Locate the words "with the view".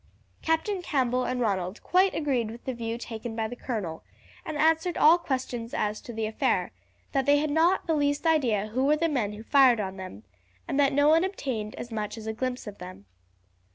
2.49-2.97